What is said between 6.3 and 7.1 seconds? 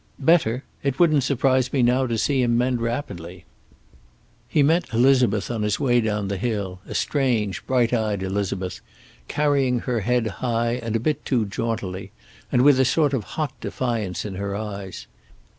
hill, a